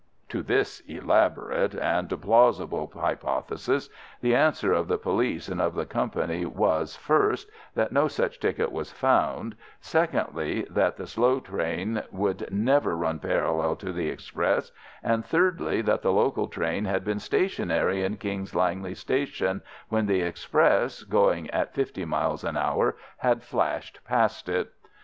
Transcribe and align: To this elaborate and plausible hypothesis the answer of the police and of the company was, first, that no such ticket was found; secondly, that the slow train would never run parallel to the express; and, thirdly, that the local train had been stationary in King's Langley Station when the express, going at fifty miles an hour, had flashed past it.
To 0.29 0.41
this 0.41 0.79
elaborate 0.87 1.75
and 1.75 2.09
plausible 2.23 2.91
hypothesis 2.91 3.87
the 4.19 4.33
answer 4.33 4.73
of 4.73 4.87
the 4.87 4.97
police 4.97 5.47
and 5.47 5.61
of 5.61 5.75
the 5.75 5.85
company 5.85 6.43
was, 6.43 6.95
first, 6.95 7.47
that 7.75 7.91
no 7.91 8.07
such 8.07 8.39
ticket 8.39 8.71
was 8.71 8.91
found; 8.91 9.55
secondly, 9.79 10.65
that 10.71 10.97
the 10.97 11.05
slow 11.05 11.39
train 11.39 12.01
would 12.09 12.51
never 12.51 12.97
run 12.97 13.19
parallel 13.19 13.75
to 13.75 13.93
the 13.93 14.09
express; 14.09 14.71
and, 15.03 15.23
thirdly, 15.23 15.83
that 15.83 16.01
the 16.01 16.11
local 16.11 16.47
train 16.47 16.85
had 16.85 17.05
been 17.05 17.19
stationary 17.19 18.03
in 18.03 18.17
King's 18.17 18.55
Langley 18.55 18.95
Station 18.95 19.61
when 19.89 20.07
the 20.07 20.21
express, 20.21 21.03
going 21.03 21.47
at 21.51 21.75
fifty 21.75 22.05
miles 22.05 22.43
an 22.43 22.57
hour, 22.57 22.97
had 23.17 23.43
flashed 23.43 23.99
past 24.03 24.49
it. 24.49 24.71